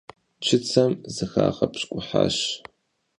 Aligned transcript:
Чыцэм 0.45 0.91
зыхагъэпщкӀуащ. 1.15 2.37